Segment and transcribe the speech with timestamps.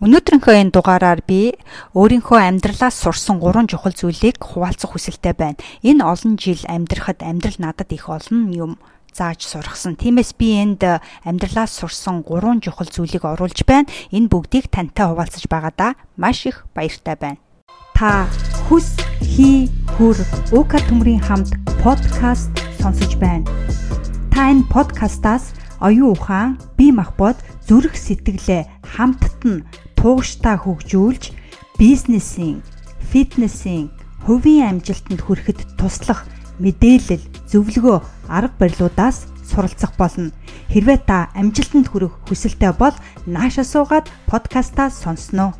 [0.00, 1.60] Өнөөдрийнхөө энэ дугаараар би
[1.92, 5.60] өөрийнхөө амьдралаас сурсан гурван чухал зүйлийг хуваалцах хүсэлтэй байна.
[5.84, 8.80] Энэ олон жил амьдрахад амьдрал надад их олон юм
[9.12, 10.00] зааж сургасан.
[10.00, 10.80] Тиймээс би энд
[11.20, 13.92] амьдралаас сурсан гурван чухал зүйлийг оруулж байна.
[14.08, 17.40] Энэ бүгдийг тантай хуваалцаж байгаадаа маш их баяртай байна.
[17.92, 18.24] Та
[18.72, 19.68] хүс хий
[20.00, 20.16] хүр
[20.56, 21.52] уука төмрийн хамт
[21.84, 22.48] подкаст
[22.80, 23.44] сонсож байна.
[24.32, 27.36] Та энэ подкастаас оюун ухаан, бие махбод,
[27.68, 28.64] зүрх сэтгэлээ
[28.96, 29.64] хамтд нь
[30.00, 31.36] тууштай хөгжүүлж
[31.76, 32.64] бизнесийн,
[33.12, 33.92] фитнесийн,
[34.24, 36.24] хувийн амжилтанд хүрэхэд туслах
[36.56, 38.00] мэдээлэл, зөвлөгөө,
[38.32, 40.32] арга барилуудаас суралцах болно.
[40.72, 42.96] Хэрвээ та амжилтанд хүрэх хүсэлтэй бол
[43.28, 45.52] наашаа суугаад подкастаа сонсноо.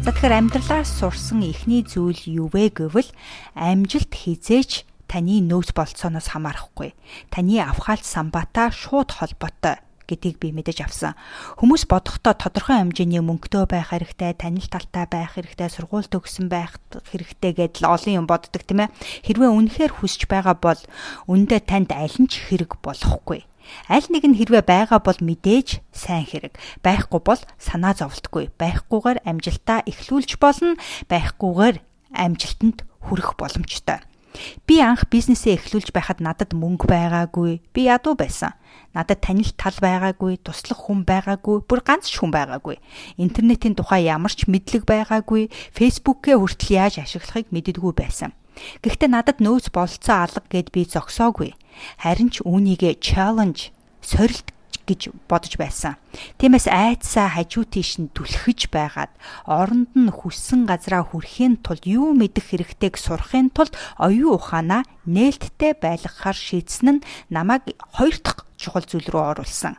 [0.00, 3.12] За тэгэхээр амьдралаар сурсан эхний зүйл юу вэ гэвэл
[3.52, 6.96] амжилт хизээч таны нөөц болцооноос хамаарахгүй.
[7.28, 11.18] Таны авхаалт самбатаа шууд холбоотой гэдгийг би мэдэж авсан.
[11.60, 17.52] Хүмүүс бодохдоо тодорхой хэмжээний мөнгөтэй байх хэрэгтэй, танил талтай байх хэрэгтэй, сургууль төгсөн байх хэрэгтэй
[17.56, 18.94] гэдэл олон юм боддог тийм ээ.
[19.26, 20.80] Хэрвээ үнэхээр хүсэж байгаа бол
[21.28, 23.48] үндэ танд аль нь ч хэрэг болохгүй.
[23.88, 26.56] Аль нэг нь хэрвээ байгаа бол мэдээж сайн хэрэг.
[26.84, 28.52] Байхгүй бол санаа зовлтгүй.
[28.60, 30.76] Байхгүйгээр амжилтаа эхлүүлж болно.
[31.08, 31.80] Байхгүйгээр
[32.12, 34.04] амжилтанд хүрэх боломжтой.
[34.66, 37.62] Би анх бизнесээ эхлүүлж байхад надад мөнгө байгаагүй.
[37.70, 38.58] Би ядуу байсан.
[38.94, 42.78] Надад танил тал байгаагүй, туслах хүн байгаагүй, бүр ганц ч хүн байгаагүй.
[43.18, 48.34] Интернетийн тухай ямар ч мэдлэг байгаагүй, фэйсбүүкээ хүртэл яаж ашиглахыг мэддэггүй байсан.
[48.82, 51.58] Гэхдээ надад нөөц болцсон алга гэд би зогсоогүй.
[52.02, 54.54] Харин ч үүнийгээ challenge сорилт
[54.88, 55.96] гэж бодож байсан.
[56.38, 59.12] Тиймээс айдсаа хажуу тийш нь түлхэж байгаад
[59.48, 66.36] оронд нь хүссэн газраа хүрэхийн тулд юу мэдэх хэрэгтэйг сурахын тулд оюун ухаанаа нээлттэй байлгахаар
[66.36, 69.76] шийдсэн нь намайг хоёр дахь чухал зүйл рүү оруулсан.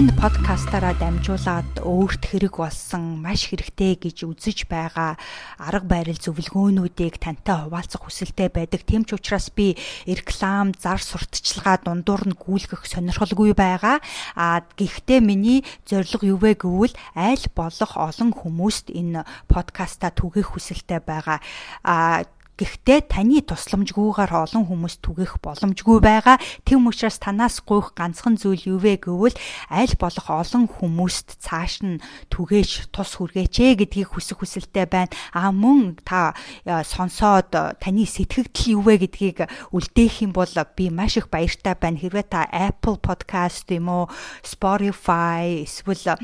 [0.00, 5.20] Энэ подкастаараа дамжуулаад өөрт хэрэг болсон маш хэрэгтэй гэж үзэж байгаа
[5.60, 8.80] арга барил зөвлөгөөнүүдийг тантай хуваалцах хүсэлтэй байдаг.
[8.88, 9.76] Тэм ч учраас би
[10.08, 14.00] реклам, зар сурталчилгаа дундуур нь гүйлгэх сонирхолгүй байгаа.
[14.40, 21.04] А гэхдээ миний зорилго юу вэ гэвэл аль болох олон хүмүүст энэ подкастаа түгээх хүсэлтэй
[21.04, 21.44] байгаа.
[21.84, 22.24] А
[22.60, 26.36] Гэхдээ таны тусламжгүйгээр олон хүмүүс түгэх боломжгүй байгаа.
[26.68, 29.32] Тэм учраас танаас гуйх ганцхан зүйл юу вэ гэвэл
[29.72, 35.08] аль болох олон хүмүүст цааш нь түгээж тус хүргээч ээ гэдгийг хүсэх хүсэлтэй байна.
[35.32, 36.36] А мөн та
[36.68, 37.48] сонсоод
[37.80, 41.96] таны сэтгэгдэл юу вэ гэдгийг үлдээх юм бол би маш их баяртай байна.
[41.96, 44.12] Хэрвээ та Apple Podcast юм уу,
[44.44, 46.20] Spotify эсвэл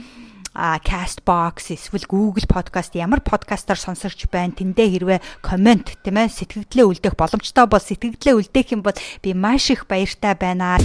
[0.56, 7.12] Castbox эсвэл Google Podcast ямар подкастаар сонсогч байна тэндээ хэрвээ комент тийм ээ сэтгэгдлээ үлдээх
[7.12, 10.80] боломжтой бол сэтгэгдлээ үлдээх юм бол би маш их баяртай байна.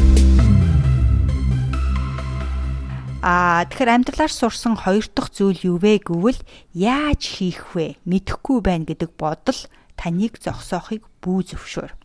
[3.23, 6.41] А тэгэхээр амьдралаар сурсан хоёр дахь зүйл юу вэ гэвэл
[6.73, 8.01] яаж хийх вэ?
[8.03, 9.59] Мэдэхгүй байна гэдэг бодол
[9.93, 12.00] таныг зогсоохыг бүү зөвшөөр.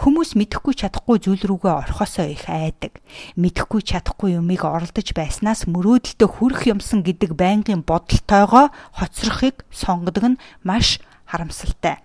[0.00, 3.00] Хүмүүс мэдэхгүй чадахгүй зүйл рүүгээ орхосоо их айдаг.
[3.36, 11.00] Мэдэхгүй чадахгүй юмыг оролдож байснаас мөрөөдөлтөд хүрэх юмсан гэдэг байнгын бодолтойгоо хоцрохыг сонгодог нь маш
[11.28, 12.02] харамсалтай.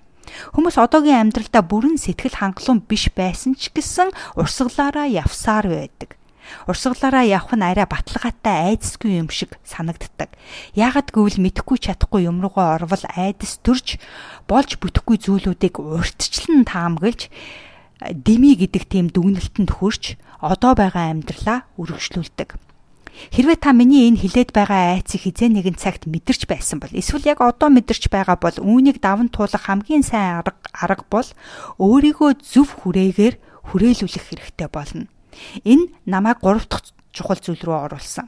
[0.57, 4.09] Хүмүүс одоогийн амьдралдаа бүрэн сэтгэл хангалуун биш байсан ч гэсэн
[4.39, 6.17] урсгалаараа явсаар байдаг.
[6.69, 10.33] Урсгалаараа явах нь арай баталгаатай айдасгүй юм шиг санагддаг.
[10.75, 14.01] Яагад гэвэл мэдхгүй чадахгүй юм руугаа орвол айдас төрж
[14.50, 17.29] болж бүтэхгүй зүйлүүдийг урьдчилан таамаглаж
[18.11, 22.59] дими гэдэг тийм дүгнэлтэнд хүрч одоо байгаа амьдралаа үргэлжлүүлдэг.
[23.31, 27.39] Хэрвээ та миний энэ хилээд байгаа айцыг хизээ нэгэн цагт мэдэрч байсан бол эсвэл яг
[27.39, 31.29] одоо мэдэрч байгаа бол үүнийг даван туулах хамгийн сайн арга арга бол
[31.79, 33.35] өөрийгөө зөв хүрээгээр
[33.72, 35.07] хүрээлүүлэх хэрэгтэй болно.
[35.63, 38.28] Энэ намайг гурав дахь чухал зүйл рүү оруулсан.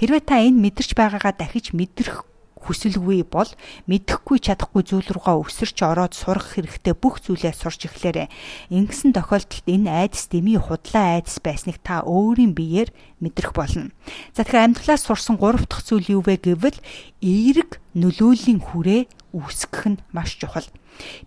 [0.00, 2.24] Хэрвээ та энэ мэдэрч байгаагаа дахиж мэдрэх
[2.66, 3.48] хүсэлгүй бол
[3.86, 8.28] мэдэхгүй чадахгүй зүйл рүүгээ өсөрч ороод сурах хэрэгтэй бүх зүйлээ сурч эхлээрэй.
[8.74, 12.90] Ингэсэн тохиолдолд энэ айдас дэмий худлаа айдас байсныг та өөрийн биеэр
[13.22, 13.94] мэдрэх болно.
[14.34, 16.78] За тэгэхээр амьдралаас сурсан гурав дахь зүйл юу вэ гэвэл
[17.22, 20.66] эерэг нөлөөлийн хүрээ үүсгэх нь маш чухал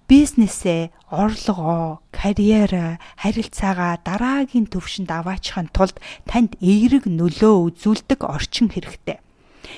[0.10, 9.22] бизнесээ, орлогоо, карьераа, харилцаагаа дараагийн төвшөнд аваачихын тулд танд эерэг нөлөө үзүүлдэг орчин хэрэгтэй.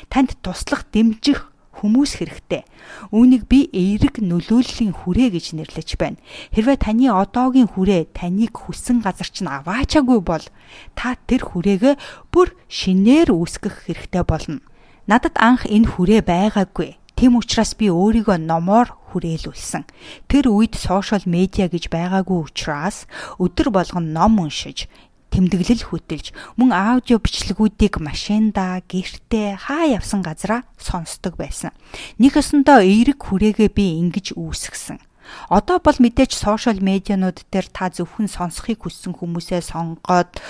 [0.07, 2.67] Танд туслах дэмжих хүмүүс хэрэгтэй.
[3.15, 6.19] Үүнийг би эерэг нөлөөллийн хүрээ гэж нэрлэж байна.
[6.51, 10.45] Хэрвээ таны одоогийн хүрээ таныг хүссэн газар чинь аваачаагүй бол
[10.93, 11.95] та тэр хүрээгээ
[12.29, 14.59] бүр шинээр үүсгэх хэрэгтэй болно.
[15.07, 16.99] Надад анх энэ хүрээ байгаагүй.
[17.15, 19.85] Тэм учраас би өөрийгөө номоор хүрээлүүлсэн.
[20.25, 23.05] Тэр үед сошиал медиа гэж байгаагүй учраас
[23.37, 24.89] өдөр болгон ном уншиж
[25.31, 31.71] тэмдэглэл хөтэлж мөн аудио бичлэгүүдийг машинда, гэртээ хаа явсан газараа сонсдог байсан.
[32.19, 35.10] Нэг өсөндөө эерэг хүрээгээ би ингэж үүсгэсэн.
[35.49, 40.41] Одоо бол мэдээж сошиал медианууд дээр та зөвхөн сонсохыг хүссэн хүмүүсээ сонгоод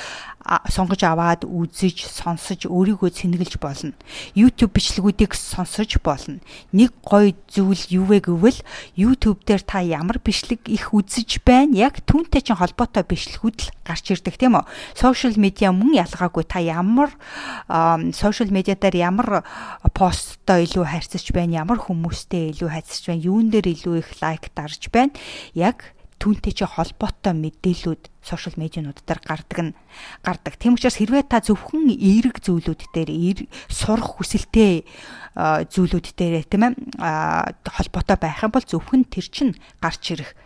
[0.42, 3.94] сонгож аваад үзэж, сонсож өөрийгөө цэнгэлж болно.
[4.34, 6.42] YouTube бичлэгүүдийг сонсож болно.
[6.74, 8.60] Нэг гоё зүйл юу вэ гэвэл
[8.98, 11.78] YouTube дээр та ямар бичлэг их үзэж байна?
[11.78, 14.66] Яг түүнтэй чинь холбоотой бичлэгүүд л гарч ирдэг тийм үү?
[14.98, 17.14] Social media мөн ялгаагүй та ямар
[18.18, 19.46] social media дээр ямар
[19.94, 24.94] посттой илүү харьцаж байна, ямар хүмүүстэй илүү харьцаж байна, юун дээр илүү их лайк дарж
[24.94, 25.18] байна.
[25.58, 29.74] Яг түүнтэй чи холбоотой мэдээлүүд сошиал медианууд дээр гардаг нь
[30.22, 30.54] гардаг.
[30.62, 34.86] Тийм учраас хэрвээ та зөвхөн эерэг зүйлүүд дээр сурах хүсэлтэй
[35.34, 36.74] зүйлүүд дээр тийм ээ
[37.66, 39.50] холбоотой байх юм бол зөвхөн тэр чин
[39.82, 40.38] гарч ирэх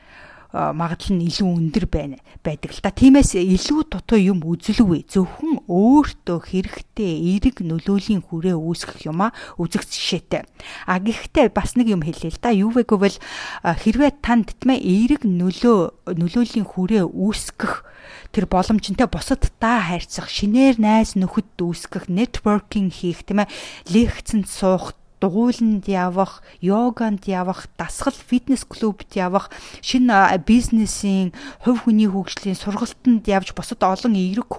[0.54, 2.94] магадлал нь илүү өндөр байна байдаг л та.
[2.94, 9.88] Тиймээс илүү дутуу юм үзэлгүй зөвхөн өөртөө хэрэгтэй эерэг нөлөөлийн хүрээ үүсгэх юм а үзэх
[9.88, 10.46] жишээтэй.
[10.86, 12.54] А гэхдээ бас нэг юм хэлээ л да.
[12.54, 13.18] Юу вэ гэвэл
[13.64, 17.84] хэрвээ танд тэмээ эерэг нөлөө нөлөөлийн хүрээ үүсгэх
[18.32, 23.52] тэр боломжтой бусад та хайрцах шинээр найз нөхөд үүсгэх networking хийх тийм ээ
[23.90, 29.50] лекцэнд суух дугуйланд явах, йоганд явах, дасгал фитнес клубт явах,
[29.82, 31.34] шинэ бизнесийн
[31.64, 34.50] хувь хүний хөгжлийн сургалтанд явж бусад олон эерэг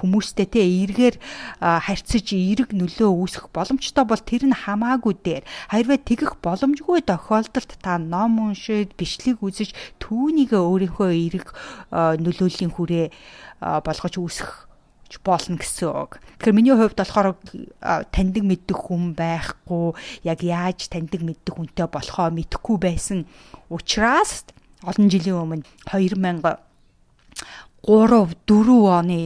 [0.00, 1.16] хүмүүстэй те эргээр
[1.60, 5.44] харьцаж эерэг нөлөө үүсгэх боломжтой бол тэр нь хамаагүй дээр.
[5.70, 9.72] Харвээ тэгэх боломжгүй тохиолдолд та ном уншиж, бичлэг үзэж
[10.02, 11.46] түүнийгээ өөрийнхөө эерэг
[11.92, 13.06] нөлөөлийн хүрээ
[13.60, 14.65] болгож үүсгэх
[15.22, 16.18] болно гэсэн үг.
[16.42, 17.38] Тэгэхээр миний хувьд болохоор
[18.10, 19.94] таньдаг мэддэг хүн байхгүй,
[20.26, 23.24] яг яаж таньдаг мэддэг хүнтэй болохоо мэдэхгүй байсан
[23.70, 24.44] учраас
[24.82, 26.65] олон жилийн өмнө 2000
[27.86, 29.18] 3 4 оны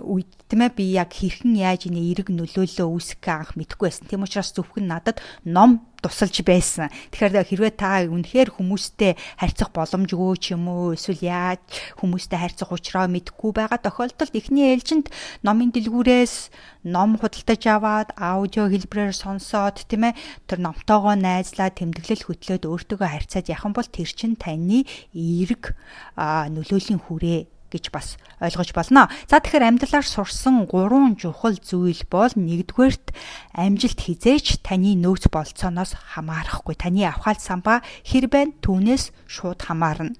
[0.00, 4.08] үед тийм ээ би яг хэрхэн яаж энэ эерэг нөлөөлөө үүсгэх анх мэдэхгүй байсан.
[4.08, 6.88] Тийм учраас зөвхөн надад ном тусалж байсан.
[7.12, 11.60] Тэгэхээр хэрвээ та үнэхээр хүмүүстэй харьцах боломжгүй ч юм уу эсвэл яаж
[12.00, 15.12] хүмүүстэй харьцах учраа мэдэхгүй байгаа тохиолдолд эхний ээлжинд
[15.44, 16.54] номын дэлгүүрээс
[16.88, 23.50] ном худалдаж аваад аудио хэлбэрээр сонсоод тийм ээ тэр номтойгоо найзлаад тэмдэглэл хөтлөөд өөртөөгөө харьцаад
[23.50, 25.74] яхан бол тэр чин таны эерэг
[26.16, 29.08] нөлөөлийн хүрээ гэж бас ойлгож болно.
[29.26, 33.12] За тэгэхээр амьдралаар сурсан гурван чухал зүйл бол нэгдүгээрт
[33.54, 36.74] амжилт хизээч таны нөөц болцооноос хамаарахгүй.
[36.78, 40.14] Таны авхаал самбаа хэр байна түүнээс шууд хамаарна.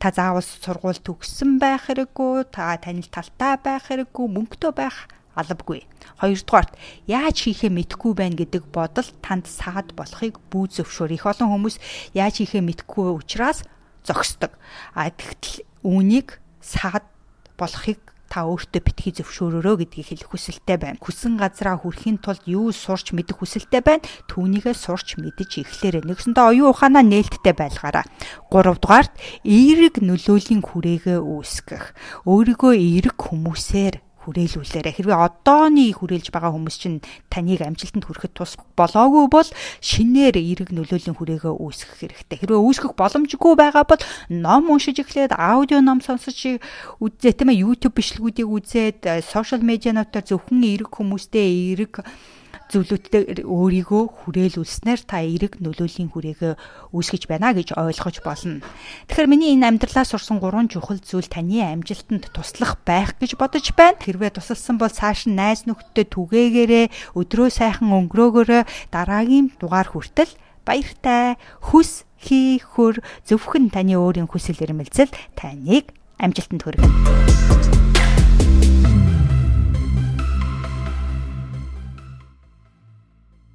[0.00, 5.84] Та заавал сургууль төгссөн байх хэрэггүй, та танил талтай байх хэрэггүй, мөнгөтэй байх албагүй.
[6.20, 6.72] Хоёрдугаарт
[7.06, 11.16] яаж хийхээ мэдэхгүй байна гэдэг бодол танд саад болохыг бүү зөвшөөр.
[11.16, 11.76] Их олон хүмүүс
[12.16, 13.64] яаж хийхээ мэдэхгүй учраас
[14.04, 14.56] зогсдог.
[14.96, 17.04] А тэгтэл үүнийг саад
[17.58, 21.02] болохыг та өөртөө битгий зөвшөөрөөрөө гэдгийг хэлэх хүсэлтэй байна.
[21.02, 24.06] Хүсэн газраа хүрэхийн тулд юу сурч мэдэх хүсэлтэй байна.
[24.30, 26.06] Түүнийгээ сурч мэдэж эхлээрэй.
[26.06, 28.06] Нэгсэндээ оюун ухаанаа нээлттэй байлгаараа.
[28.46, 31.84] Гуравдугаарт эерэг нөлөөлийн хүрээгээ үүсгэх.
[32.30, 34.90] Өөрийгөө эерэг хүмүүсээр хүрээлүүлээрэ.
[34.92, 37.00] Хэрвээ одооны хүрээлж байгаа хүмүүс чинь
[37.32, 39.48] таныг амжилтанд хүрэхэд тус болоогүй бол
[39.80, 42.36] шинээр эерэг нөлөөлийн хүрээгээ үүсгэх хэрэгтэй.
[42.44, 46.60] Хэрвээ үүсгэх боломжгүй байгаа бол ном уншиж эхлээд аудио ном сонсож
[47.00, 52.04] үзээ тийм ээ YouTube бичлэгүүдийг үзээд сошиал медиануудаар зөвхөн эерэг хүмүүстэй эерэг
[52.70, 56.54] зөвлөлтөд өөрийгөө хүрээлүүлснээр та эерэг нөлөөлийн хүрээгээ
[56.94, 58.62] үүсгэж байна гэж ойлгож болно.
[59.10, 63.98] Тэгэхээр миний энэ амьдралаа сурсан гурван чухал зүйл таны амжилтанд туслах байх гэж бодож байна.
[63.98, 68.62] Хэрвээ тусалсан бол цааш нь найз нөхдөд түгээгээрээ өдрөө сайхан өнгөрөөгөөрөө
[68.94, 70.30] дараагийн дугаар хүртэл
[70.62, 75.90] баяртай хүс хий хөр зөвхөн таны өөрийн хүсэл эрмэлзэл таныг
[76.22, 77.89] амжилтанд хүргэнэ.